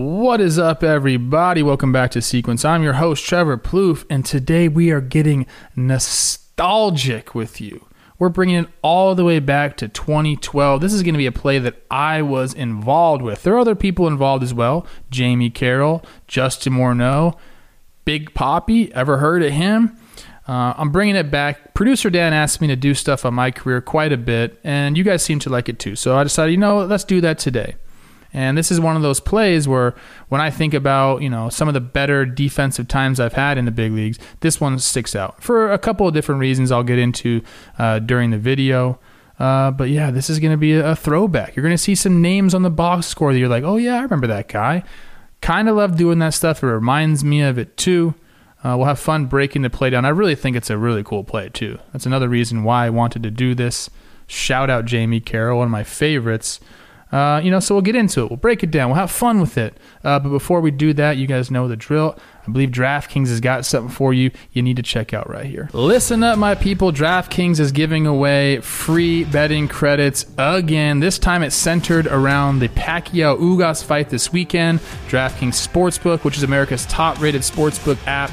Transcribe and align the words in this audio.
What 0.00 0.40
is 0.40 0.58
up, 0.58 0.82
everybody? 0.82 1.62
Welcome 1.62 1.92
back 1.92 2.10
to 2.12 2.22
Sequence. 2.22 2.64
I'm 2.64 2.82
your 2.82 2.94
host, 2.94 3.22
Trevor 3.22 3.58
Plouffe, 3.58 4.06
and 4.08 4.24
today 4.24 4.66
we 4.66 4.90
are 4.90 5.02
getting 5.02 5.44
nostalgic 5.76 7.34
with 7.34 7.60
you. 7.60 7.84
We're 8.18 8.30
bringing 8.30 8.64
it 8.64 8.68
all 8.80 9.14
the 9.14 9.26
way 9.26 9.40
back 9.40 9.76
to 9.76 9.88
2012. 9.88 10.80
This 10.80 10.94
is 10.94 11.02
going 11.02 11.12
to 11.12 11.18
be 11.18 11.26
a 11.26 11.32
play 11.32 11.58
that 11.58 11.82
I 11.90 12.22
was 12.22 12.54
involved 12.54 13.20
with. 13.20 13.42
There 13.42 13.54
are 13.54 13.58
other 13.58 13.74
people 13.74 14.06
involved 14.06 14.42
as 14.42 14.54
well 14.54 14.86
Jamey 15.12 15.52
Carroll, 15.52 16.02
Justin 16.26 16.72
Morneau, 16.72 17.36
Big 18.06 18.32
Poppy. 18.32 18.90
Ever 18.94 19.18
heard 19.18 19.42
of 19.42 19.52
him? 19.52 19.98
Uh, 20.48 20.72
I'm 20.78 20.90
bringing 20.92 21.14
it 21.14 21.30
back. 21.30 21.74
Producer 21.74 22.08
Dan 22.08 22.32
asked 22.32 22.62
me 22.62 22.68
to 22.68 22.76
do 22.76 22.94
stuff 22.94 23.26
on 23.26 23.34
my 23.34 23.50
career 23.50 23.82
quite 23.82 24.14
a 24.14 24.16
bit, 24.16 24.60
and 24.64 24.96
you 24.96 25.04
guys 25.04 25.22
seem 25.22 25.40
to 25.40 25.50
like 25.50 25.68
it 25.68 25.78
too. 25.78 25.94
So 25.94 26.16
I 26.16 26.22
decided, 26.22 26.52
you 26.52 26.58
know, 26.58 26.86
let's 26.86 27.04
do 27.04 27.20
that 27.20 27.38
today. 27.38 27.74
And 28.32 28.56
this 28.56 28.70
is 28.70 28.78
one 28.78 28.96
of 28.96 29.02
those 29.02 29.18
plays 29.18 29.66
where 29.66 29.94
when 30.28 30.40
I 30.40 30.50
think 30.50 30.72
about, 30.72 31.22
you 31.22 31.28
know, 31.28 31.48
some 31.48 31.68
of 31.68 31.74
the 31.74 31.80
better 31.80 32.24
defensive 32.24 32.86
times 32.86 33.18
I've 33.18 33.32
had 33.32 33.58
in 33.58 33.64
the 33.64 33.70
big 33.70 33.92
leagues, 33.92 34.18
this 34.40 34.60
one 34.60 34.78
sticks 34.78 35.16
out 35.16 35.42
for 35.42 35.72
a 35.72 35.78
couple 35.78 36.06
of 36.06 36.14
different 36.14 36.40
reasons 36.40 36.70
I'll 36.70 36.84
get 36.84 36.98
into 36.98 37.42
uh, 37.78 37.98
during 37.98 38.30
the 38.30 38.38
video. 38.38 38.98
Uh, 39.38 39.70
but 39.70 39.88
yeah, 39.88 40.10
this 40.10 40.28
is 40.28 40.38
going 40.38 40.52
to 40.52 40.58
be 40.58 40.74
a, 40.74 40.94
throwback. 40.94 41.56
You're 41.56 41.62
going 41.62 41.74
to 41.74 41.78
see 41.78 41.94
some 41.94 42.20
names 42.20 42.54
on 42.54 42.62
the 42.62 42.70
box 42.70 43.06
score 43.06 43.32
that 43.32 43.38
you're 43.38 43.48
like, 43.48 43.64
oh 43.64 43.78
yeah, 43.78 43.96
I 43.96 44.02
remember 44.02 44.26
that 44.28 44.48
guy. 44.48 44.84
Kind 45.40 45.68
of 45.68 45.76
love 45.76 45.96
doing 45.96 46.18
that 46.18 46.34
stuff. 46.34 46.62
It 46.62 46.66
reminds 46.66 47.24
me 47.24 47.40
of 47.40 47.58
it 47.58 47.76
too. 47.76 48.14
Uh, 48.62 48.76
we'll 48.76 48.86
have 48.86 48.98
fun 48.98 49.24
breaking 49.24 49.62
the 49.62 49.70
play 49.70 49.88
down. 49.88 50.04
I 50.04 50.10
really 50.10 50.34
think 50.34 50.56
it's 50.56 50.68
a 50.68 50.76
really 50.76 51.02
cool 51.02 51.24
play 51.24 51.48
too. 51.48 51.78
That's 51.92 52.04
another 52.04 52.28
reason 52.28 52.62
why 52.62 52.84
I 52.84 52.90
wanted 52.90 53.22
to 53.22 53.30
do 53.30 53.54
this. 53.54 53.88
Shout 54.26 54.68
out 54.68 54.84
Jamey 54.84 55.24
Carroll, 55.24 55.58
one 55.58 55.68
of 55.68 55.72
my 55.72 55.84
favorites. 55.84 56.60
Uh, 57.12 57.40
you 57.42 57.50
know, 57.50 57.58
so 57.58 57.74
we'll 57.74 57.82
get 57.82 57.96
into 57.96 58.22
it. 58.22 58.30
We'll 58.30 58.36
break 58.36 58.62
it 58.62 58.70
down. 58.70 58.90
We'll 58.90 58.98
have 58.98 59.10
fun 59.10 59.40
with 59.40 59.58
it. 59.58 59.76
Uh, 60.04 60.18
but 60.20 60.28
before 60.28 60.60
we 60.60 60.70
do 60.70 60.92
that, 60.94 61.16
you 61.16 61.26
guys 61.26 61.50
know 61.50 61.66
the 61.66 61.76
drill. 61.76 62.16
I 62.46 62.52
believe 62.52 62.70
DraftKings 62.70 63.28
has 63.28 63.40
got 63.40 63.64
something 63.66 63.92
for 63.92 64.14
you 64.14 64.30
you 64.52 64.62
need 64.62 64.76
to 64.76 64.82
check 64.82 65.12
out 65.12 65.28
right 65.28 65.44
here. 65.44 65.68
Listen 65.72 66.22
up, 66.22 66.38
my 66.38 66.54
people. 66.54 66.92
DraftKings 66.92 67.60
is 67.60 67.72
giving 67.72 68.06
away 68.06 68.60
free 68.60 69.24
betting 69.24 69.68
credits 69.68 70.24
again. 70.38 71.00
This 71.00 71.18
time 71.18 71.42
it's 71.42 71.56
centered 71.56 72.06
around 72.06 72.60
the 72.60 72.68
Pacquiao 72.68 73.38
Ugas 73.38 73.84
fight 73.84 74.08
this 74.08 74.32
weekend. 74.32 74.78
DraftKings 75.08 75.66
Sportsbook, 75.66 76.24
which 76.24 76.36
is 76.36 76.42
America's 76.42 76.86
top 76.86 77.20
rated 77.20 77.42
sportsbook 77.42 77.98
app, 78.06 78.30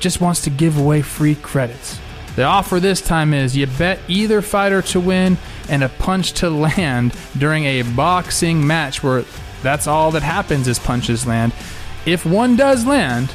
just 0.00 0.20
wants 0.20 0.42
to 0.42 0.50
give 0.50 0.78
away 0.78 1.00
free 1.02 1.34
credits. 1.36 1.98
The 2.36 2.44
offer 2.44 2.80
this 2.80 3.02
time 3.02 3.34
is 3.34 3.54
you 3.56 3.66
bet 3.66 3.98
either 4.08 4.40
fighter 4.40 4.80
to 4.82 5.00
win 5.00 5.36
and 5.68 5.82
a 5.82 5.88
punch 5.88 6.32
to 6.34 6.50
land 6.50 7.14
during 7.36 7.64
a 7.64 7.82
boxing 7.82 8.66
match 8.66 9.02
where 9.02 9.24
that's 9.62 9.86
all 9.86 10.10
that 10.12 10.22
happens 10.22 10.68
is 10.68 10.78
punches 10.78 11.26
land. 11.26 11.52
If 12.04 12.26
one 12.26 12.56
does 12.56 12.84
land, 12.84 13.32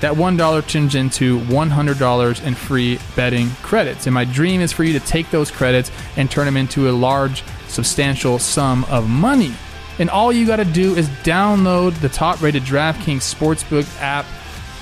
that 0.00 0.14
$1 0.14 0.66
turns 0.66 0.94
into 0.96 1.38
$100 1.40 2.44
in 2.44 2.54
free 2.54 2.98
betting 3.14 3.50
credits. 3.62 4.06
And 4.06 4.14
my 4.14 4.24
dream 4.24 4.60
is 4.60 4.72
for 4.72 4.82
you 4.82 4.92
to 4.98 5.06
take 5.06 5.30
those 5.30 5.50
credits 5.50 5.92
and 6.16 6.30
turn 6.30 6.44
them 6.44 6.56
into 6.56 6.90
a 6.90 6.92
large, 6.92 7.44
substantial 7.68 8.38
sum 8.40 8.84
of 8.90 9.08
money. 9.08 9.52
And 9.98 10.10
all 10.10 10.32
you 10.32 10.46
got 10.46 10.56
to 10.56 10.64
do 10.64 10.96
is 10.96 11.08
download 11.22 12.00
the 12.00 12.08
top 12.08 12.42
rated 12.42 12.64
DraftKings 12.64 13.22
Sportsbook 13.22 13.88
app 14.00 14.26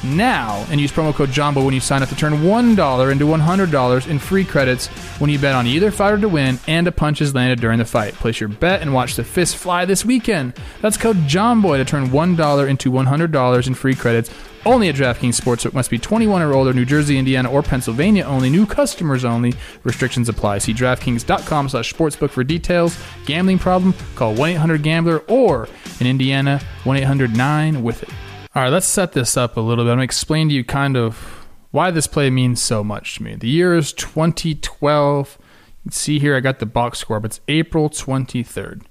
now 0.05 0.65
and 0.71 0.81
use 0.81 0.93
promo 0.93 1.15
code 1.15 1.31
JOMBOY 1.31 1.65
when 1.65 1.75
you 1.75 1.81
sign 1.81 2.03
up 2.03 2.09
to 2.09 2.17
turn 2.17 2.33
$1 2.33 3.13
into 3.13 3.25
$100 3.25 4.09
in 4.09 4.19
free 4.19 4.45
credits 4.45 4.87
when 5.19 5.31
you 5.31 5.39
bet 5.39 5.55
on 5.55 5.67
either 5.67 5.91
fighter 5.91 6.19
to 6.19 6.29
win 6.29 6.59
and 6.67 6.87
a 6.87 6.93
punch 6.93 7.21
is 7.21 7.35
landed 7.35 7.61
during 7.61 7.79
the 7.79 7.85
fight. 7.85 8.15
Place 8.15 8.41
your 8.41 8.49
bet 8.49 8.83
and 8.83 8.95
watch 8.95 9.17
the 9.17 9.25
fist 9.25 9.57
fly 9.57 9.85
this 9.85 10.05
weekend. 10.05 10.55
That's 10.81 10.97
code 10.97 11.17
JOMBOY 11.17 11.77
to 11.79 11.85
turn 11.85 12.09
$1 12.09 12.69
into 12.69 12.91
$100 12.91 13.67
in 13.67 13.75
free 13.75 13.95
credits. 13.95 14.31
Only 14.67 14.91
at 14.91 14.95
DraftKings 14.95 15.41
Sportsbook 15.41 15.73
must 15.73 15.91
be 15.91 15.99
21 15.99 16.43
or 16.43 16.53
older, 16.53 16.75
New 16.75 16.85
Jersey, 16.85 17.17
Indiana, 17.17 17.51
or 17.51 17.63
Pennsylvania 17.63 18.25
only. 18.25 18.51
New 18.51 18.67
customers 18.67 19.25
only. 19.25 19.55
Restrictions 19.85 20.29
apply. 20.29 20.59
See 20.59 20.75
DraftKings.com 20.75 21.71
slash 21.71 21.95
sportsbook 21.95 22.31
for 22.31 22.45
details. 22.45 22.99
Gambling 23.25 23.59
problem? 23.59 23.95
Call 24.17 24.35
1-800-GAMBLER 24.35 25.21
or 25.29 25.67
in 25.99 26.07
Indiana, 26.07 26.61
1-800-9-WITH-IT. 26.85 28.30
All 28.53 28.63
right, 28.63 28.69
let's 28.69 28.87
set 28.87 29.13
this 29.13 29.37
up 29.37 29.57
a 29.57 29.61
little 29.61 29.85
bit. 29.85 29.93
I'm 29.93 29.99
going 29.99 29.99
to 29.99 30.05
explain 30.05 30.49
to 30.49 30.55
you 30.55 30.65
kind 30.65 30.97
of 30.97 31.47
why 31.71 31.93
this 31.93 32.09
play 32.09 32.31
means 32.31 32.61
so 32.61 32.83
much 32.83 33.15
to 33.15 33.23
me. 33.23 33.37
The 33.37 33.49
year 33.49 33.77
is 33.77 33.93
2012. 33.93 35.39
You 35.39 35.83
can 35.85 35.93
see 35.93 36.19
here 36.19 36.35
I 36.35 36.41
got 36.41 36.59
the 36.59 36.67
box 36.67 36.99
score, 36.99 37.21
but 37.21 37.31
it's 37.31 37.41
April 37.47 37.89
23rd. 37.89 38.83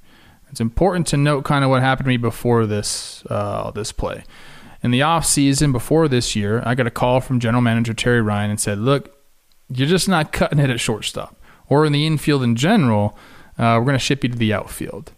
It's 0.49 0.61
important 0.61 1.07
to 1.07 1.17
note 1.17 1.43
kind 1.43 1.65
of 1.65 1.69
what 1.69 1.81
happened 1.81 2.05
to 2.05 2.09
me 2.09 2.15
before 2.15 2.65
this 2.65 3.25
uh, 3.29 3.71
this 3.71 3.91
play. 3.91 4.23
In 4.81 4.91
the 4.91 5.01
off 5.01 5.25
season 5.25 5.73
before 5.73 6.07
this 6.07 6.37
year, 6.37 6.63
I 6.65 6.73
got 6.73 6.87
a 6.87 6.91
call 6.91 7.19
from 7.19 7.41
general 7.41 7.61
manager 7.61 7.93
Terry 7.93 8.21
Ryan 8.21 8.51
and 8.51 8.59
said, 8.61 8.79
"Look, 8.79 9.13
you're 9.67 9.89
just 9.89 10.07
not 10.07 10.31
cutting 10.31 10.59
it 10.59 10.69
at 10.69 10.79
shortstop, 10.79 11.35
or 11.67 11.85
in 11.85 11.91
the 11.91 12.07
infield 12.07 12.43
in 12.43 12.55
general. 12.55 13.17
Uh, 13.57 13.75
we're 13.77 13.85
going 13.85 13.93
to 13.93 13.99
ship 13.99 14.23
you 14.23 14.29
to 14.29 14.37
the 14.37 14.53
outfield." 14.53 15.11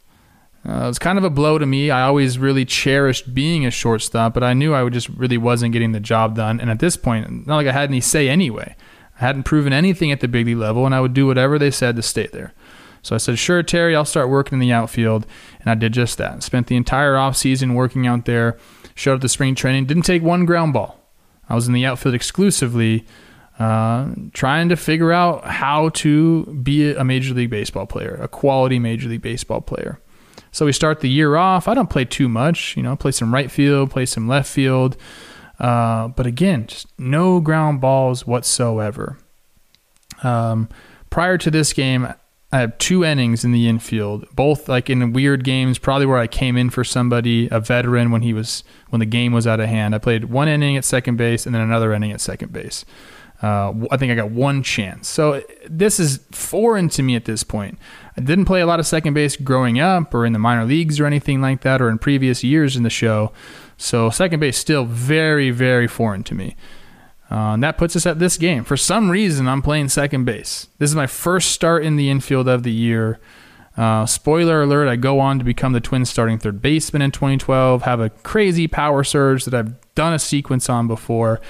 Uh, 0.68 0.84
it 0.84 0.88
was 0.88 1.00
kind 1.00 1.18
of 1.18 1.24
a 1.24 1.30
blow 1.30 1.58
to 1.58 1.66
me. 1.66 1.90
I 1.90 2.04
always 2.04 2.38
really 2.38 2.66
cherished 2.66 3.34
being 3.34 3.66
a 3.66 3.72
shortstop, 3.72 4.34
but 4.34 4.44
I 4.44 4.54
knew 4.54 4.76
I 4.76 4.88
just 4.90 5.10
really 5.10 5.38
wasn't 5.38 5.74
getting 5.74 5.92
the 5.92 6.00
job 6.00 6.36
done. 6.36 6.60
And 6.60 6.70
at 6.70 6.80
this 6.80 6.96
point, 6.96 7.48
not 7.48 7.56
like 7.56 7.68
I 7.68 7.72
had 7.72 7.90
any 7.90 8.02
say 8.02 8.30
anyway. 8.30 8.76
I 9.18 9.20
hadn't 9.26 9.44
proven 9.44 9.74
anything 9.74 10.12
at 10.12 10.20
the 10.20 10.28
big 10.28 10.46
league 10.46 10.58
level, 10.58 10.86
and 10.86 10.94
I 10.94 11.02
would 11.02 11.14
do 11.14 11.26
whatever 11.26 11.58
they 11.58 11.72
said 11.72 11.96
to 11.96 12.02
stay 12.02 12.28
there. 12.28 12.54
So 13.02 13.16
I 13.16 13.18
said, 13.18 13.40
"Sure, 13.40 13.64
Terry, 13.64 13.96
I'll 13.96 14.06
start 14.06 14.30
working 14.30 14.58
in 14.58 14.60
the 14.60 14.72
outfield," 14.72 15.26
and 15.60 15.72
I 15.72 15.76
did 15.76 15.94
just 15.94 16.20
that. 16.20 16.44
Spent 16.44 16.68
the 16.68 16.76
entire 16.76 17.16
offseason 17.16 17.74
working 17.74 18.06
out 18.06 18.26
there. 18.26 18.58
Showed 18.94 19.16
up 19.16 19.22
to 19.22 19.30
spring 19.30 19.56
training. 19.56 19.86
Didn't 19.86 20.04
take 20.04 20.22
one 20.22 20.46
ground 20.46 20.74
ball. 20.74 21.00
I 21.50 21.56
was 21.56 21.68
in 21.68 21.74
the 21.74 21.86
outfield 21.86 22.14
exclusively, 22.14 23.06
uh, 23.58 24.10
trying 24.34 24.70
to 24.70 24.76
figure 24.76 25.12
out 25.12 25.46
how 25.46 25.90
to 25.90 26.46
be 26.62 26.94
a 26.94 27.04
major 27.04 27.34
league 27.34 27.50
baseball 27.50 27.88
player, 27.88 28.20
a 28.22 28.28
quality 28.28 28.78
major 28.80 29.10
league 29.10 29.22
baseball 29.22 29.62
player. 29.62 30.00
So 30.52 30.66
we 30.66 30.74
start 30.74 31.00
the 31.00 31.10
year 31.10 31.38
off. 31.38 31.68
I 31.68 31.74
don't 31.74 31.90
play 31.90 32.06
too 32.06 32.28
much, 32.28 32.76
you 32.76 32.84
know, 32.84 32.96
play 32.96 33.12
some 33.12 33.34
right 33.34 33.50
field, 33.50 33.90
play 33.90 34.06
some 34.06 34.28
left 34.28 34.50
field. 34.50 34.98
Uh, 35.60 36.10
but 36.10 36.26
again, 36.26 36.68
just 36.68 36.88
no 37.00 37.40
ground 37.40 37.80
balls 37.80 38.28
whatsoever. 38.28 39.18
Um, 40.24 40.68
prior 41.10 41.38
to 41.38 41.52
this 41.52 41.72
game, 41.72 42.14
I 42.54 42.60
have 42.60 42.78
two 42.80 43.06
innings 43.06 43.46
in 43.46 43.54
the 43.54 43.70
infield, 43.70 44.26
both 44.36 44.68
like 44.68 44.90
in 44.90 45.14
weird 45.14 45.46
games, 45.46 45.78
probably 45.78 46.06
where 46.06 46.18
I 46.18 46.28
came 46.28 46.58
in 46.58 46.70
for 46.70 46.84
somebody, 46.84 47.48
a 47.50 47.62
veteran 47.62 48.12
when 48.12 48.24
he 48.24 48.34
was 48.34 48.66
when 48.90 49.00
the 49.00 49.06
game 49.06 49.32
was 49.32 49.48
out 49.48 49.62
of 49.62 49.70
hand. 49.70 49.96
I 49.96 50.00
played 50.00 50.26
one 50.26 50.50
inning 50.50 50.76
at 50.76 50.84
second 50.84 51.16
base 51.16 51.46
and 51.46 51.56
then 51.56 51.62
another 51.62 51.94
inning 51.94 52.12
at 52.12 52.20
second 52.20 52.52
base. 52.52 52.84
Uh, 53.42 53.74
I 53.90 53.98
think 53.98 54.12
I 54.12 54.16
got 54.16 54.30
one 54.30 54.62
chance. 54.62 55.08
So 55.08 55.44
this 55.68 56.00
is 56.00 56.20
foreign 56.32 56.90
to 56.90 57.02
me 57.02 57.16
at 57.16 57.26
this 57.26 57.44
point. 57.44 57.80
I 58.16 58.22
didn't 58.22 58.46
play 58.46 58.62
a 58.62 58.68
lot 58.68 58.80
of 58.80 58.86
second 58.86 59.16
base 59.16 59.36
growing 59.36 59.80
up 59.80 60.14
or 60.14 60.26
in 60.26 60.34
the 60.34 60.40
minor 60.40 60.66
leagues 60.66 61.00
or 61.00 61.06
anything 61.06 61.42
like 61.42 61.62
that 61.62 61.82
or 61.82 61.90
in 61.90 61.98
previous 61.98 62.44
years 62.44 62.76
in 62.76 62.84
the 62.84 62.90
show. 62.90 63.32
So 63.78 64.12
second 64.12 64.42
base 64.42 64.58
still 64.58 64.86
very, 64.86 65.50
very 65.50 65.88
foreign 65.88 66.24
to 66.26 66.36
me. 66.36 66.56
Uh, 67.32 67.54
and 67.54 67.64
that 67.64 67.78
puts 67.78 67.96
us 67.96 68.06
at 68.06 68.20
this 68.20 68.38
game. 68.38 68.64
For 68.64 68.78
some 68.78 69.10
reason, 69.10 69.48
I'm 69.48 69.62
playing 69.62 69.90
second 69.90 70.26
base. 70.26 70.68
This 70.78 70.90
is 70.90 70.96
my 70.96 71.08
first 71.08 71.52
start 71.52 71.84
in 71.84 71.96
the 71.96 72.10
infield 72.10 72.48
of 72.48 72.64
the 72.64 72.72
year. 72.72 73.20
Uh, 73.78 74.06
spoiler 74.06 74.62
alert, 74.64 74.90
I 74.90 74.98
go 74.98 75.20
on 75.20 75.40
to 75.40 75.46
become 75.46 75.72
the 75.72 75.80
Twins 75.80 76.10
starting 76.10 76.38
third 76.38 76.62
baseman 76.62 77.02
in 77.02 77.12
2012, 77.12 77.84
have 77.84 78.02
a 78.02 78.10
crazy 78.10 78.68
power 78.68 79.04
surge 79.04 79.46
that 79.46 79.54
I've 79.54 79.81
done 79.96 80.14
a 80.14 80.20
sequence 80.20 80.70
on 80.70 80.88
before, 80.88 81.42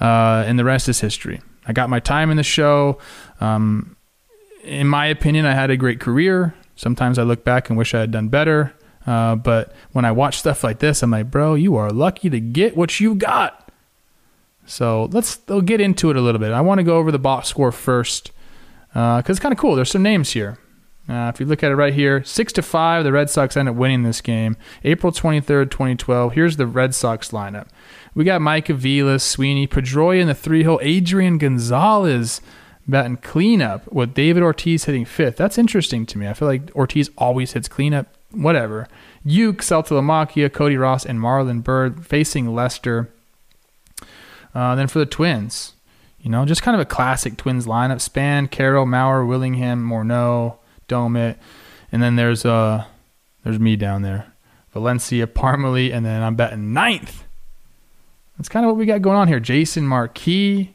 uh, 0.00 0.44
and 0.46 0.58
the 0.58 0.64
rest 0.64 0.88
is 0.88 1.00
history. 1.00 1.40
I 1.66 1.72
got 1.72 1.90
my 1.90 2.00
time 2.00 2.30
in 2.30 2.36
the 2.36 2.42
show. 2.42 2.98
Um, 3.40 3.96
in 4.62 4.86
my 4.86 5.06
opinion, 5.06 5.46
I 5.46 5.54
had 5.54 5.70
a 5.70 5.76
great 5.76 6.00
career. 6.00 6.54
Sometimes 6.76 7.18
I 7.18 7.22
look 7.22 7.44
back 7.44 7.68
and 7.68 7.78
wish 7.78 7.94
I 7.94 8.00
had 8.00 8.10
done 8.10 8.28
better. 8.28 8.74
Uh, 9.06 9.36
but 9.36 9.72
when 9.92 10.04
I 10.04 10.12
watch 10.12 10.38
stuff 10.38 10.64
like 10.64 10.80
this, 10.80 11.02
I'm 11.02 11.10
like, 11.10 11.30
bro, 11.30 11.54
you 11.54 11.76
are 11.76 11.90
lucky 11.90 12.28
to 12.28 12.40
get 12.40 12.76
what 12.76 12.98
you 13.00 13.14
got. 13.14 13.70
So 14.66 15.04
let's 15.12 15.38
we'll 15.46 15.60
get 15.60 15.80
into 15.80 16.10
it 16.10 16.16
a 16.16 16.20
little 16.20 16.40
bit. 16.40 16.52
I 16.52 16.60
want 16.60 16.78
to 16.78 16.84
go 16.84 16.96
over 16.96 17.12
the 17.12 17.18
box 17.18 17.48
score 17.48 17.70
first 17.70 18.32
because 18.88 19.28
uh, 19.28 19.30
it's 19.30 19.38
kind 19.38 19.52
of 19.52 19.58
cool. 19.58 19.76
There's 19.76 19.90
some 19.90 20.02
names 20.02 20.32
here. 20.32 20.58
Uh, 21.08 21.30
if 21.32 21.38
you 21.38 21.46
look 21.46 21.62
at 21.62 21.70
it 21.70 21.76
right 21.76 21.94
here, 21.94 22.24
six 22.24 22.52
to 22.54 22.62
five, 22.62 23.04
the 23.04 23.12
Red 23.12 23.30
Sox 23.30 23.56
end 23.56 23.68
up 23.68 23.76
winning 23.76 24.02
this 24.02 24.20
game. 24.20 24.56
April 24.82 25.12
23rd, 25.12 25.70
2012. 25.70 26.32
Here's 26.32 26.56
the 26.56 26.66
Red 26.66 26.94
Sox 26.94 27.30
lineup. 27.30 27.68
We 28.14 28.24
got 28.24 28.40
Mike 28.42 28.66
Aviles, 28.66 29.20
Sweeney, 29.20 29.68
Pedroia 29.68 30.20
in 30.20 30.26
the 30.26 30.34
three 30.34 30.64
hole, 30.64 30.80
Adrian 30.82 31.38
Gonzalez 31.38 32.40
batting 32.88 33.18
cleanup 33.18 33.90
with 33.92 34.14
David 34.14 34.42
Ortiz 34.42 34.84
hitting 34.84 35.04
fifth. 35.04 35.36
That's 35.36 35.58
interesting 35.58 36.06
to 36.06 36.18
me. 36.18 36.26
I 36.26 36.34
feel 36.34 36.48
like 36.48 36.74
Ortiz 36.74 37.10
always 37.18 37.52
hits 37.52 37.68
cleanup. 37.68 38.08
Whatever. 38.30 38.88
Youk, 39.24 39.56
Uke, 39.56 39.62
Saltalamacchia, 39.62 40.52
Cody 40.52 40.76
Ross, 40.76 41.04
and 41.04 41.18
Marlon 41.20 41.62
Byrd 41.62 42.04
facing 42.04 42.54
Lester. 42.54 43.10
Uh, 44.54 44.74
then 44.74 44.88
for 44.88 44.98
the 44.98 45.06
Twins, 45.06 45.74
you 46.20 46.30
know, 46.30 46.44
just 46.44 46.62
kind 46.62 46.74
of 46.74 46.80
a 46.80 46.86
classic 46.86 47.36
Twins 47.36 47.66
lineup: 47.66 48.00
Span, 48.00 48.48
Carroll, 48.48 48.86
Mauer, 48.86 49.26
Willingham, 49.26 49.88
Morneau, 49.88 50.56
Doumit, 50.88 51.36
and 51.92 52.02
then 52.02 52.16
there's 52.16 52.44
uh 52.44 52.84
there's 53.44 53.58
me 53.58 53.76
down 53.76 54.02
there, 54.02 54.32
Valencia, 54.72 55.26
Parmelee, 55.26 55.92
and 55.92 56.04
then 56.04 56.22
I'm 56.22 56.34
betting 56.34 56.72
ninth. 56.72 57.24
That's 58.36 58.48
kind 58.48 58.66
of 58.66 58.70
what 58.70 58.76
we 58.76 58.86
got 58.86 59.02
going 59.02 59.16
on 59.16 59.28
here. 59.28 59.40
Jason 59.40 59.86
Marquis, 59.86 60.74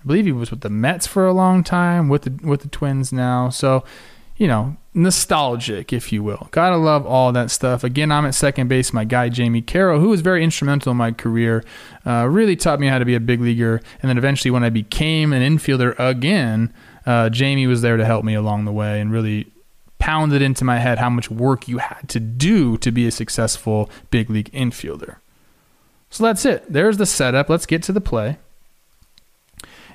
I 0.00 0.06
believe 0.06 0.24
he 0.24 0.32
was 0.32 0.50
with 0.50 0.62
the 0.62 0.70
Mets 0.70 1.06
for 1.06 1.26
a 1.26 1.32
long 1.32 1.62
time, 1.62 2.08
with 2.08 2.22
the 2.22 2.46
with 2.46 2.62
the 2.62 2.68
Twins 2.68 3.12
now. 3.12 3.50
So, 3.50 3.84
you 4.36 4.48
know, 4.48 4.76
nostalgic, 4.94 5.92
if 5.92 6.12
you 6.12 6.22
will. 6.22 6.48
Gotta 6.50 6.76
love 6.76 7.06
all 7.06 7.32
that 7.32 7.50
stuff. 7.50 7.84
Again, 7.84 8.10
I'm 8.10 8.24
at 8.24 8.34
second 8.34 8.68
base. 8.68 8.92
My 8.92 9.04
guy 9.04 9.28
Jamey 9.28 9.66
Carroll, 9.66 10.00
who 10.00 10.08
was 10.08 10.20
very 10.22 10.42
instrumental 10.42 10.92
in 10.92 10.96
my 10.96 11.12
career, 11.12 11.64
uh, 12.06 12.26
really 12.30 12.56
taught 12.56 12.80
me 12.80 12.86
how 12.86 12.98
to 12.98 13.04
be 13.04 13.14
a 13.14 13.20
big 13.20 13.40
leaguer. 13.40 13.80
And 14.00 14.08
then 14.08 14.16
eventually, 14.16 14.50
when 14.50 14.64
I 14.64 14.70
became 14.70 15.32
an 15.32 15.42
infielder 15.42 15.98
again, 15.98 16.72
uh, 17.04 17.28
Jamey 17.28 17.66
was 17.66 17.82
there 17.82 17.96
to 17.96 18.04
help 18.04 18.24
me 18.24 18.34
along 18.34 18.64
the 18.64 18.72
way 18.72 19.00
and 19.00 19.12
really 19.12 19.51
pounded 20.02 20.42
into 20.42 20.64
my 20.64 20.80
head 20.80 20.98
how 20.98 21.08
much 21.08 21.30
work 21.30 21.68
you 21.68 21.78
had 21.78 22.08
to 22.08 22.18
do 22.18 22.76
to 22.76 22.90
be 22.90 23.06
a 23.06 23.10
successful 23.12 23.88
big 24.10 24.28
league 24.28 24.50
infielder. 24.50 25.18
So 26.10 26.24
that's 26.24 26.44
it. 26.44 26.64
There's 26.68 26.96
the 26.96 27.06
setup. 27.06 27.48
Let's 27.48 27.66
get 27.66 27.84
to 27.84 27.92
the 27.92 28.00
play. 28.00 28.38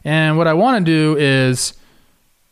And 0.06 0.38
what 0.38 0.48
I 0.48 0.54
want 0.54 0.78
to 0.78 0.90
do 0.90 1.18
is 1.20 1.74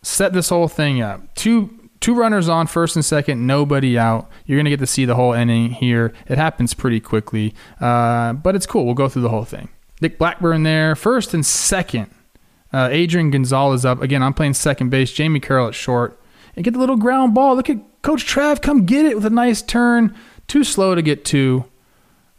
set 0.01 0.33
this 0.33 0.49
whole 0.49 0.67
thing 0.67 1.01
up. 1.01 1.33
Two 1.35 1.89
two 2.01 2.13
runners 2.13 2.49
on, 2.49 2.67
first 2.67 2.97
and 2.97 3.05
second, 3.05 3.47
nobody 3.47 3.97
out. 3.97 4.29
You're 4.45 4.57
going 4.57 4.65
to 4.65 4.69
get 4.69 4.81
to 4.81 4.85
see 4.85 5.05
the 5.05 5.15
whole 5.15 5.31
inning 5.31 5.71
here. 5.71 6.11
It 6.27 6.37
happens 6.37 6.73
pretty 6.73 6.99
quickly, 6.99 7.55
uh, 7.79 8.33
but 8.33 8.53
it's 8.53 8.65
cool. 8.65 8.85
We'll 8.85 8.95
go 8.95 9.07
through 9.07 9.21
the 9.21 9.29
whole 9.29 9.45
thing. 9.45 9.69
Nick 10.01 10.17
Blackburn 10.17 10.63
there, 10.63 10.93
first 10.93 11.33
and 11.33 11.45
second. 11.45 12.13
Uh, 12.73 12.89
Adrian 12.91 13.31
Gonzalez 13.31 13.85
up. 13.85 14.01
Again, 14.01 14.21
I'm 14.21 14.33
playing 14.33 14.55
second 14.55 14.89
base. 14.89 15.13
Jamey 15.13 15.41
Carroll 15.41 15.69
at 15.69 15.73
short. 15.73 16.19
And 16.55 16.63
get 16.63 16.71
the 16.71 16.79
little 16.79 16.97
ground 16.97 17.33
ball. 17.33 17.55
Look 17.55 17.69
at 17.69 17.79
Coach 18.01 18.25
Trev 18.25 18.61
come 18.61 18.85
get 18.85 19.05
it 19.05 19.15
with 19.15 19.25
a 19.25 19.29
nice 19.29 19.61
turn. 19.61 20.15
Too 20.47 20.63
slow 20.63 20.95
to 20.95 21.01
get 21.01 21.25
to. 21.25 21.65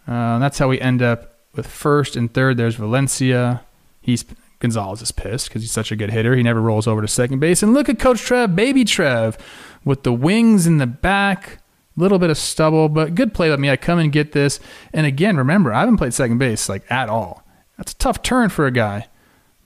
Uh, 0.07 0.39
that's 0.39 0.59
how 0.59 0.69
we 0.69 0.81
end 0.81 1.03
up 1.03 1.41
with 1.55 1.67
first 1.67 2.17
and 2.17 2.33
third. 2.33 2.57
There's 2.57 2.77
Valencia. 2.77 3.63
He's 4.01 4.25
Gonzalez 4.59 5.03
is 5.03 5.13
pissed 5.13 5.49
because 5.49 5.63
he's 5.63 5.73
such 5.73 5.93
a 5.93 5.97
good 5.97 6.11
hitter. 6.11 6.35
He 6.35 6.43
never 6.43 6.61
rolls 6.61 6.87
over 6.87 7.03
to 7.03 7.09
second 7.09 7.41
base. 7.41 7.63
And 7.63 7.75
look 7.75 7.89
at 7.89 7.99
Coach 7.99 8.21
Trev, 8.21 8.57
baby 8.57 8.85
Trev, 8.85 9.37
with 9.85 10.03
the 10.03 10.13
wings 10.13 10.67
in 10.67 10.79
the 10.79 10.87
back, 10.87 11.59
little 11.97 12.19
bit 12.19 12.31
of 12.31 12.39
stubble, 12.39 12.89
but 12.89 13.15
good 13.15 13.35
play 13.35 13.51
by 13.51 13.57
me. 13.57 13.71
I 13.71 13.77
come 13.77 13.99
and 13.99 14.11
get 14.11 14.33
this. 14.33 14.59
And 14.93 15.05
again, 15.05 15.37
remember, 15.37 15.73
I 15.73 15.81
haven't 15.81 15.99
played 15.99 16.15
second 16.15 16.39
base 16.39 16.69
like 16.69 16.91
at 16.91 17.09
all. 17.09 17.43
That's 17.77 17.93
a 17.93 17.97
tough 17.97 18.23
turn 18.23 18.49
for 18.49 18.67
a 18.67 18.71
guy, 18.71 19.09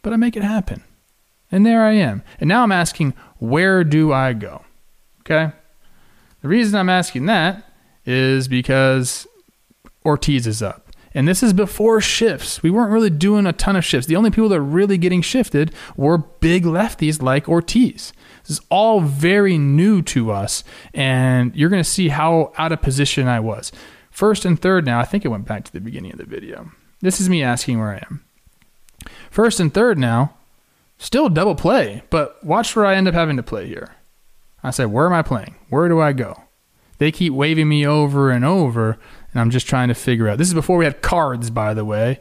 but 0.02 0.12
I 0.12 0.16
make 0.16 0.36
it 0.36 0.42
happen. 0.42 0.82
And 1.50 1.66
there 1.66 1.82
I 1.82 1.92
am. 1.92 2.22
And 2.38 2.48
now 2.48 2.62
I'm 2.62 2.72
asking, 2.72 3.14
where 3.38 3.84
do 3.84 4.12
I 4.12 4.32
go? 4.32 4.64
Okay. 5.20 5.52
The 6.42 6.48
reason 6.48 6.78
I'm 6.78 6.88
asking 6.88 7.26
that 7.26 7.64
is 8.06 8.48
because 8.48 9.26
Ortiz 10.04 10.46
is 10.46 10.62
up. 10.62 10.86
And 11.12 11.26
this 11.26 11.42
is 11.42 11.52
before 11.52 12.00
shifts. 12.00 12.62
We 12.62 12.70
weren't 12.70 12.92
really 12.92 13.10
doing 13.10 13.46
a 13.46 13.52
ton 13.52 13.74
of 13.74 13.84
shifts. 13.84 14.06
The 14.06 14.16
only 14.16 14.30
people 14.30 14.48
that 14.50 14.58
are 14.58 14.62
really 14.62 14.96
getting 14.96 15.22
shifted 15.22 15.74
were 15.96 16.18
big 16.18 16.64
lefties 16.64 17.20
like 17.20 17.48
Ortiz. 17.48 18.12
This 18.42 18.58
is 18.58 18.60
all 18.70 19.00
very 19.00 19.58
new 19.58 20.02
to 20.02 20.30
us, 20.30 20.62
and 20.94 21.54
you're 21.54 21.68
going 21.68 21.82
to 21.82 21.88
see 21.88 22.08
how 22.08 22.52
out 22.56 22.72
of 22.72 22.80
position 22.80 23.26
I 23.26 23.40
was. 23.40 23.72
First 24.10 24.44
and 24.44 24.60
third 24.60 24.86
now, 24.86 25.00
I 25.00 25.04
think 25.04 25.24
it 25.24 25.28
went 25.28 25.46
back 25.46 25.64
to 25.64 25.72
the 25.72 25.80
beginning 25.80 26.12
of 26.12 26.18
the 26.18 26.24
video. 26.24 26.70
This 27.00 27.20
is 27.20 27.28
me 27.28 27.42
asking 27.42 27.78
where 27.78 27.90
I 27.90 28.04
am. 28.08 28.24
First 29.30 29.60
and 29.60 29.74
third 29.74 29.98
now, 29.98 30.34
still 31.00 31.28
double 31.28 31.56
play, 31.56 32.02
but 32.10 32.42
watch 32.44 32.76
where 32.76 32.86
I 32.86 32.94
end 32.94 33.08
up 33.08 33.14
having 33.14 33.36
to 33.36 33.42
play 33.42 33.66
here. 33.66 33.96
I 34.62 34.70
said, 34.70 34.86
Where 34.86 35.06
am 35.06 35.12
I 35.12 35.22
playing? 35.22 35.56
Where 35.68 35.88
do 35.88 36.00
I 36.00 36.12
go? 36.12 36.44
They 36.98 37.10
keep 37.10 37.32
waving 37.32 37.68
me 37.68 37.84
over 37.86 38.30
and 38.30 38.44
over 38.44 38.98
and 39.32 39.40
I'm 39.40 39.50
just 39.50 39.66
trying 39.66 39.88
to 39.88 39.94
figure 39.94 40.28
out. 40.28 40.38
This 40.38 40.48
is 40.48 40.54
before 40.54 40.76
we 40.76 40.84
had 40.84 41.02
cards, 41.02 41.50
by 41.50 41.74
the 41.74 41.84
way. 41.84 42.20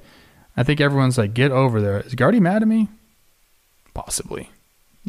I 0.56 0.64
think 0.64 0.80
everyone's 0.80 1.18
like, 1.18 1.34
get 1.34 1.52
over 1.52 1.81
there. 1.81 2.00
Is 2.02 2.16
Gardy 2.16 2.40
mad 2.40 2.62
at 2.62 2.68
me? 2.68 2.90
Possibly. 3.94 4.50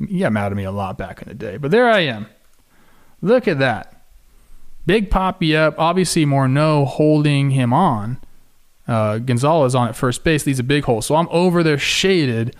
He 0.08 0.20
got 0.20 0.32
mad 0.32 0.52
at 0.52 0.56
me 0.56 0.64
a 0.64 0.70
lot 0.70 0.96
back 0.96 1.22
in 1.22 1.28
the 1.28 1.34
day. 1.34 1.56
But 1.56 1.70
there 1.70 1.88
I 1.88 2.00
am. 2.00 2.26
Look 3.20 3.46
at 3.46 3.58
that. 3.58 4.04
Big 4.86 5.10
Poppy 5.10 5.56
up. 5.56 5.74
Obviously, 5.78 6.24
Morneau 6.24 6.86
holding 6.86 7.50
him 7.50 7.72
on. 7.72 8.18
Uh, 8.88 9.18
Gonzalez 9.18 9.74
on 9.74 9.88
at 9.88 9.96
first 9.96 10.24
base 10.24 10.46
leaves 10.46 10.58
a 10.58 10.64
big 10.64 10.84
hole. 10.84 11.02
So 11.02 11.16
I'm 11.16 11.28
over 11.30 11.62
there 11.62 11.78
shaded, 11.78 12.56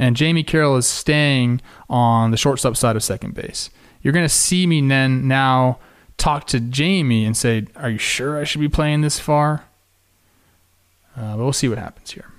and 0.00 0.16
Jamey 0.16 0.46
Carroll 0.46 0.78
is 0.78 0.86
staying 0.86 1.60
on 1.90 2.30
the 2.30 2.38
shortstop 2.38 2.74
side 2.74 2.96
of 2.96 3.04
second 3.04 3.34
base. 3.34 3.68
You're 4.00 4.14
going 4.14 4.24
to 4.24 4.30
see 4.30 4.66
me 4.66 4.80
then 4.88 5.28
now 5.28 5.78
talk 6.16 6.46
to 6.48 6.58
Jamey 6.58 7.26
and 7.26 7.36
say, 7.36 7.66
Are 7.76 7.90
you 7.90 7.98
sure 7.98 8.40
I 8.40 8.44
should 8.44 8.62
be 8.62 8.68
playing 8.68 9.02
this 9.02 9.20
far? 9.20 9.66
Uh, 11.14 11.36
but 11.36 11.44
we'll 11.44 11.52
see 11.52 11.68
what 11.68 11.76
happens 11.76 12.12
here. 12.12 12.32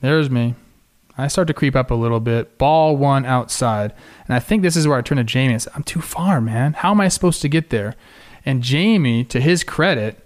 There's 0.00 0.30
me. 0.30 0.54
I 1.16 1.26
start 1.26 1.48
to 1.48 1.54
creep 1.54 1.74
up 1.74 1.90
a 1.90 1.96
little 1.96 2.20
bit. 2.20 2.56
Ball 2.56 2.96
one 2.96 3.26
outside. 3.26 3.92
And 4.28 4.36
I 4.36 4.38
think 4.38 4.62
this 4.62 4.76
is 4.76 4.86
where 4.86 4.96
I 4.96 5.02
turn 5.02 5.18
to 5.18 5.24
Jamey 5.24 5.50
and 5.50 5.60
say, 5.60 5.72
I'm 5.74 5.82
too 5.82 6.00
far, 6.00 6.40
man. 6.40 6.74
How 6.74 6.92
am 6.92 7.00
I 7.00 7.08
supposed 7.08 7.42
to 7.42 7.48
get 7.48 7.70
there? 7.70 7.96
And 8.46 8.62
Jamey, 8.62 9.28
to 9.30 9.40
his 9.40 9.64
credit, 9.64 10.24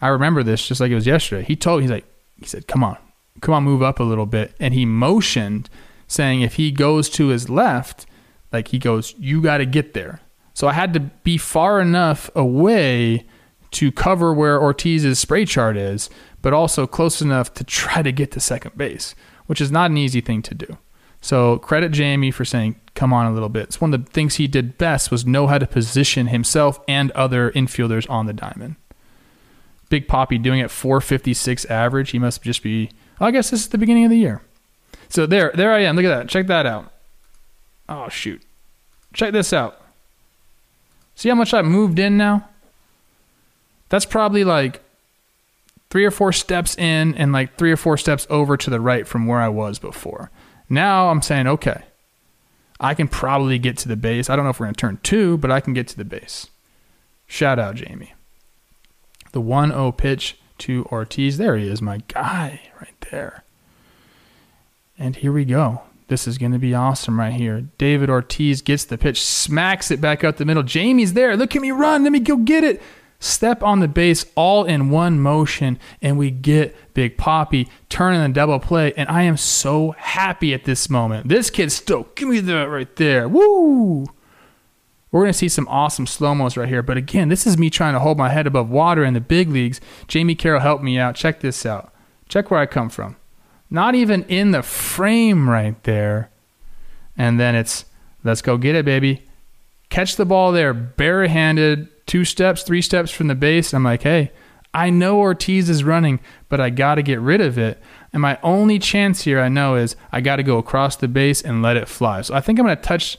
I 0.00 0.06
remember 0.06 0.44
this 0.44 0.68
just 0.68 0.80
like 0.80 0.92
it 0.92 0.94
was 0.94 1.06
yesterday. 1.08 1.42
He 1.42 1.56
told 1.56 1.82
he's 1.82 1.90
like, 1.90 2.06
he 2.38 2.46
said, 2.46 2.68
Come 2.68 2.84
on, 2.84 2.96
come 3.40 3.54
on, 3.54 3.64
move 3.64 3.82
up 3.82 4.00
a 4.00 4.04
little 4.04 4.26
bit. 4.26 4.54
And 4.60 4.74
he 4.74 4.84
motioned, 4.84 5.68
saying 6.06 6.42
if 6.42 6.54
he 6.54 6.70
goes 6.70 7.08
to 7.10 7.28
his 7.28 7.48
left, 7.48 8.06
like 8.52 8.68
he 8.68 8.78
goes, 8.78 9.14
you 9.18 9.40
got 9.40 9.58
to 9.58 9.66
get 9.66 9.94
there. 9.94 10.20
So 10.54 10.68
I 10.68 10.72
had 10.72 10.92
to 10.94 11.00
be 11.00 11.38
far 11.38 11.80
enough 11.80 12.30
away 12.34 13.26
to 13.72 13.90
cover 13.90 14.34
where 14.34 14.58
Ortiz's 14.58 15.18
spray 15.18 15.46
chart 15.46 15.76
is, 15.76 16.10
but 16.42 16.52
also 16.52 16.86
close 16.86 17.22
enough 17.22 17.54
to 17.54 17.64
try 17.64 18.02
to 18.02 18.12
get 18.12 18.30
to 18.32 18.40
second 18.40 18.76
base, 18.76 19.14
which 19.46 19.60
is 19.60 19.72
not 19.72 19.90
an 19.90 19.96
easy 19.96 20.20
thing 20.20 20.42
to 20.42 20.54
do. 20.54 20.76
So 21.22 21.58
credit 21.58 21.92
Jamey 21.92 22.34
for 22.34 22.44
saying, 22.44 22.80
come 22.94 23.12
on 23.12 23.26
a 23.26 23.32
little 23.32 23.48
bit. 23.48 23.64
It's 23.64 23.80
one 23.80 23.94
of 23.94 24.04
the 24.04 24.10
things 24.10 24.34
he 24.34 24.46
did 24.46 24.76
best 24.76 25.10
was 25.10 25.24
know 25.24 25.46
how 25.46 25.58
to 25.58 25.66
position 25.66 26.26
himself 26.26 26.80
and 26.86 27.10
other 27.12 27.50
infielders 27.52 28.10
on 28.10 28.26
the 28.26 28.32
diamond. 28.32 28.76
Big 29.88 30.08
Poppy 30.08 30.36
doing 30.36 30.60
it 30.60 30.70
456 30.70 31.64
average. 31.66 32.10
He 32.10 32.18
must 32.18 32.42
just 32.42 32.62
be, 32.62 32.90
I 33.26 33.30
guess 33.30 33.50
this 33.50 33.60
is 33.60 33.68
the 33.68 33.78
beginning 33.78 34.04
of 34.04 34.10
the 34.10 34.18
year. 34.18 34.42
So 35.08 35.26
there, 35.26 35.52
there 35.54 35.72
I 35.72 35.80
am. 35.80 35.96
Look 35.96 36.04
at 36.04 36.16
that. 36.16 36.28
Check 36.28 36.46
that 36.48 36.66
out. 36.66 36.92
Oh, 37.88 38.08
shoot. 38.08 38.42
Check 39.12 39.32
this 39.32 39.52
out. 39.52 39.80
See 41.14 41.28
how 41.28 41.34
much 41.34 41.52
I 41.52 41.62
moved 41.62 41.98
in 41.98 42.16
now? 42.16 42.48
That's 43.90 44.06
probably 44.06 44.42
like 44.42 44.80
three 45.90 46.06
or 46.06 46.10
four 46.10 46.32
steps 46.32 46.76
in 46.78 47.14
and 47.14 47.32
like 47.32 47.56
three 47.58 47.70
or 47.70 47.76
four 47.76 47.98
steps 47.98 48.26
over 48.30 48.56
to 48.56 48.70
the 48.70 48.80
right 48.80 49.06
from 49.06 49.26
where 49.26 49.40
I 49.40 49.48
was 49.48 49.78
before. 49.78 50.30
Now 50.70 51.10
I'm 51.10 51.20
saying, 51.20 51.46
okay, 51.46 51.82
I 52.80 52.94
can 52.94 53.08
probably 53.08 53.58
get 53.58 53.76
to 53.78 53.88
the 53.88 53.96
base. 53.96 54.30
I 54.30 54.36
don't 54.36 54.46
know 54.46 54.50
if 54.50 54.58
we're 54.58 54.66
going 54.66 54.74
to 54.74 54.80
turn 54.80 54.98
two, 55.02 55.36
but 55.36 55.50
I 55.50 55.60
can 55.60 55.74
get 55.74 55.86
to 55.88 55.96
the 55.96 56.04
base. 56.04 56.48
Shout 57.26 57.58
out, 57.58 57.76
Jamey. 57.76 58.12
The 59.32 59.40
1 59.40 59.70
0 59.70 59.92
pitch 59.92 60.38
to 60.62 60.84
Ortiz. 60.92 61.38
There 61.38 61.56
he 61.56 61.68
is, 61.68 61.82
my 61.82 61.98
guy 62.08 62.60
right 62.80 63.00
there. 63.10 63.44
And 64.98 65.16
here 65.16 65.32
we 65.32 65.44
go. 65.44 65.82
This 66.08 66.28
is 66.28 66.38
going 66.38 66.52
to 66.52 66.58
be 66.58 66.74
awesome 66.74 67.18
right 67.18 67.32
here. 67.32 67.62
David 67.78 68.10
Ortiz 68.10 68.62
gets 68.62 68.84
the 68.84 68.98
pitch, 68.98 69.22
smacks 69.22 69.90
it 69.90 70.00
back 70.00 70.22
up 70.22 70.36
the 70.36 70.44
middle. 70.44 70.62
Jamey's 70.62 71.14
there. 71.14 71.36
Look 71.36 71.56
at 71.56 71.62
me 71.62 71.70
run. 71.70 72.04
Let 72.04 72.12
me 72.12 72.20
go 72.20 72.36
get 72.36 72.64
it. 72.64 72.82
Step 73.18 73.62
on 73.62 73.80
the 73.80 73.88
base 73.88 74.26
all 74.34 74.64
in 74.64 74.90
one 74.90 75.20
motion, 75.20 75.78
and 76.00 76.18
we 76.18 76.30
get 76.30 76.76
Big 76.92 77.16
Poppy 77.16 77.68
turning 77.88 78.20
the 78.20 78.28
double 78.28 78.58
play. 78.58 78.92
And 78.96 79.08
I 79.08 79.22
am 79.22 79.36
so 79.36 79.92
happy 79.92 80.52
at 80.52 80.64
this 80.64 80.90
moment. 80.90 81.28
This 81.28 81.48
kid's 81.48 81.74
stoked. 81.74 82.16
Give 82.16 82.28
me 82.28 82.40
that 82.40 82.64
right 82.64 82.94
there. 82.96 83.28
Woo! 83.28 84.06
We're 85.12 85.20
going 85.20 85.32
to 85.32 85.38
see 85.38 85.48
some 85.48 85.68
awesome 85.68 86.08
slow 86.08 86.34
mos 86.34 86.56
right 86.56 86.68
here. 86.68 86.82
But 86.82 86.96
again, 86.96 87.28
this 87.28 87.46
is 87.46 87.56
me 87.56 87.70
trying 87.70 87.92
to 87.92 88.00
hold 88.00 88.18
my 88.18 88.30
head 88.30 88.48
above 88.48 88.68
water 88.68 89.04
in 89.04 89.14
the 89.14 89.20
big 89.20 89.50
leagues. 89.50 89.80
Jamey 90.08 90.36
Carroll 90.36 90.60
helped 90.60 90.82
me 90.82 90.98
out. 90.98 91.14
Check 91.14 91.40
this 91.40 91.64
out. 91.64 91.94
Check 92.28 92.50
where 92.50 92.58
I 92.58 92.66
come 92.66 92.88
from 92.88 93.16
not 93.72 93.94
even 93.94 94.22
in 94.24 94.50
the 94.50 94.62
frame 94.62 95.48
right 95.48 95.82
there. 95.84 96.30
And 97.16 97.40
then 97.40 97.54
it's 97.54 97.86
Let's 98.24 98.42
go 98.42 98.56
get 98.56 98.74
it, 98.74 98.84
baby. 98.84 99.22
Catch 99.88 100.16
the 100.16 100.24
ball 100.24 100.52
there, 100.52 100.72
barehanded, 100.72 101.88
two 102.06 102.24
steps, 102.24 102.62
three 102.62 102.82
steps 102.82 103.10
from 103.10 103.26
the 103.26 103.34
base. 103.34 103.74
I'm 103.74 103.84
like, 103.84 104.02
hey, 104.02 104.30
I 104.72 104.90
know 104.90 105.18
Ortiz 105.18 105.68
is 105.68 105.84
running, 105.84 106.20
but 106.48 106.60
I 106.60 106.70
got 106.70 106.94
to 106.94 107.02
get 107.02 107.20
rid 107.20 107.40
of 107.40 107.58
it. 107.58 107.82
And 108.12 108.22
my 108.22 108.38
only 108.42 108.78
chance 108.78 109.22
here 109.22 109.40
I 109.40 109.48
know 109.48 109.74
is 109.74 109.96
I 110.12 110.20
got 110.20 110.36
to 110.36 110.42
go 110.42 110.58
across 110.58 110.96
the 110.96 111.08
base 111.08 111.42
and 111.42 111.62
let 111.62 111.76
it 111.76 111.88
fly. 111.88 112.22
So 112.22 112.34
I 112.34 112.40
think 112.40 112.58
I'm 112.58 112.66
going 112.66 112.76
to 112.76 112.82
touch 112.82 113.18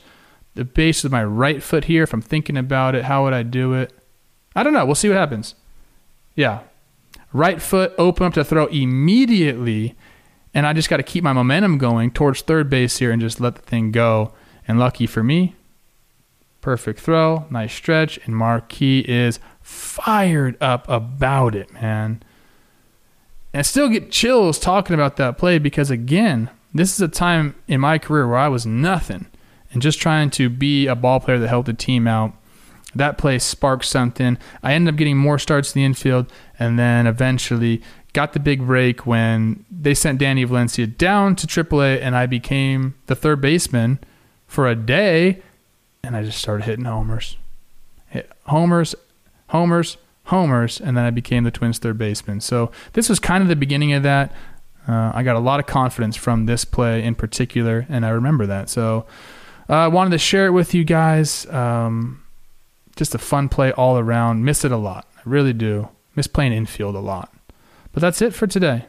the 0.54 0.64
base 0.64 1.02
with 1.02 1.12
my 1.12 1.24
right 1.24 1.62
foot 1.62 1.84
here. 1.84 2.04
If 2.04 2.12
I'm 2.12 2.22
thinking 2.22 2.56
about 2.56 2.94
it, 2.94 3.04
how 3.04 3.24
would 3.24 3.32
I 3.32 3.42
do 3.42 3.74
it? 3.74 3.92
I 4.54 4.62
don't 4.62 4.72
know. 4.72 4.86
We'll 4.86 4.94
see 4.94 5.08
what 5.08 5.18
happens. 5.18 5.54
Yeah. 6.34 6.60
Right 7.32 7.60
foot 7.60 7.92
open 7.98 8.26
up 8.26 8.34
to 8.34 8.44
throw 8.44 8.66
immediately. 8.66 9.96
And 10.52 10.66
I 10.66 10.72
just 10.72 10.88
got 10.88 10.98
to 10.98 11.02
keep 11.02 11.24
my 11.24 11.32
momentum 11.32 11.78
going 11.78 12.12
towards 12.12 12.40
third 12.40 12.70
base 12.70 12.98
here 12.98 13.10
and 13.10 13.20
just 13.20 13.40
let 13.40 13.56
the 13.56 13.62
thing 13.62 13.90
go. 13.90 14.32
And 14.66 14.78
lucky 14.78 15.06
for 15.06 15.22
me, 15.22 15.56
perfect 16.60 17.00
throw, 17.00 17.46
nice 17.50 17.74
stretch. 17.74 18.18
And 18.24 18.36
Marquis 18.36 19.00
is 19.00 19.40
fired 19.60 20.56
up 20.62 20.88
about 20.88 21.54
it, 21.54 21.72
man. 21.72 22.22
And 23.52 23.60
I 23.60 23.62
still 23.62 23.88
get 23.88 24.10
chills 24.10 24.58
talking 24.58 24.94
about 24.94 25.16
that 25.16 25.36
play 25.36 25.58
because, 25.58 25.90
again, 25.90 26.50
this 26.72 26.92
is 26.94 27.00
a 27.00 27.08
time 27.08 27.56
in 27.68 27.80
my 27.80 27.98
career 27.98 28.26
where 28.26 28.38
I 28.38 28.48
was 28.48 28.64
nothing 28.64 29.26
and 29.74 29.82
just 29.82 30.00
trying 30.00 30.30
to 30.30 30.48
be 30.48 30.86
a 30.86 30.94
ball 30.94 31.20
player 31.20 31.38
that 31.38 31.48
helped 31.48 31.66
the 31.66 31.74
team 31.74 32.06
out. 32.06 32.32
That 32.94 33.18
play 33.18 33.38
sparked 33.40 33.84
something. 33.84 34.38
I 34.62 34.72
ended 34.72 34.94
up 34.94 34.98
getting 34.98 35.18
more 35.18 35.38
starts 35.38 35.74
in 35.74 35.80
the 35.80 35.84
infield 35.84 36.32
and 36.58 36.78
then 36.78 37.06
eventually 37.06 37.82
got 38.12 38.32
the 38.32 38.40
big 38.40 38.64
break 38.66 39.04
when 39.04 39.64
they 39.68 39.92
sent 39.92 40.20
Danny 40.20 40.44
Valencia 40.44 40.86
down 40.86 41.34
to 41.36 41.46
AAA 41.46 42.00
and 42.00 42.14
I 42.16 42.26
became 42.26 42.94
the 43.06 43.16
third 43.16 43.40
baseman 43.40 43.98
for 44.46 44.68
a 44.68 44.76
day 44.76 45.42
and 46.04 46.16
I 46.16 46.22
just 46.22 46.38
started 46.38 46.64
hitting 46.64 46.84
homers. 46.84 47.36
Hit 48.08 48.30
homers, 48.46 48.94
homers, 49.48 49.96
homers, 50.24 50.80
and 50.80 50.96
then 50.96 51.04
I 51.04 51.10
became 51.10 51.42
the 51.42 51.50
Twins 51.50 51.78
third 51.78 51.98
baseman. 51.98 52.40
So 52.40 52.70
this 52.92 53.08
was 53.08 53.18
kind 53.18 53.42
of 53.42 53.48
the 53.48 53.56
beginning 53.56 53.92
of 53.92 54.04
that. 54.04 54.32
Uh, 54.86 55.10
I 55.14 55.22
got 55.22 55.34
a 55.34 55.40
lot 55.40 55.60
of 55.60 55.66
confidence 55.66 56.14
from 56.14 56.46
this 56.46 56.64
play 56.64 57.02
in 57.02 57.14
particular, 57.14 57.86
and 57.88 58.04
I 58.04 58.10
remember 58.10 58.46
that. 58.46 58.68
So 58.68 59.06
uh, 59.68 59.74
I 59.74 59.88
wanted 59.88 60.10
to 60.10 60.18
share 60.18 60.46
it 60.46 60.52
with 60.52 60.74
you 60.74 60.84
guys. 60.84 61.46
Um, 61.46 62.22
just 62.96 63.14
a 63.14 63.18
fun 63.18 63.48
play 63.48 63.72
all 63.72 63.98
around. 63.98 64.44
Miss 64.44 64.64
it 64.64 64.72
a 64.72 64.76
lot. 64.76 65.06
I 65.16 65.20
really 65.24 65.52
do. 65.52 65.88
Miss 66.14 66.26
playing 66.26 66.52
infield 66.52 66.94
a 66.94 67.00
lot. 67.00 67.34
But 67.92 68.00
that's 68.00 68.22
it 68.22 68.34
for 68.34 68.46
today. 68.46 68.86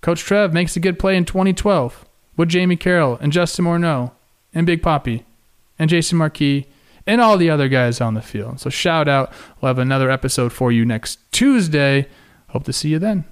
Coach 0.00 0.20
Trev 0.20 0.52
makes 0.52 0.76
a 0.76 0.80
good 0.80 0.98
play 0.98 1.16
in 1.16 1.24
2012 1.24 2.04
with 2.36 2.50
Jamey 2.50 2.78
Carroll 2.78 3.18
and 3.20 3.32
Justin 3.32 3.64
Morneau 3.64 4.12
and 4.54 4.66
Big 4.66 4.82
Poppy 4.82 5.24
and 5.78 5.90
Jason 5.90 6.18
Marquis 6.18 6.66
and 7.06 7.20
all 7.20 7.36
the 7.36 7.50
other 7.50 7.68
guys 7.68 8.00
on 8.00 8.14
the 8.14 8.22
field. 8.22 8.60
So 8.60 8.70
shout 8.70 9.08
out. 9.08 9.32
We'll 9.60 9.68
have 9.68 9.78
another 9.78 10.10
episode 10.10 10.52
for 10.52 10.70
you 10.70 10.84
next 10.84 11.18
Tuesday. 11.32 12.06
Hope 12.48 12.64
to 12.64 12.72
see 12.72 12.90
you 12.90 12.98
then. 12.98 13.24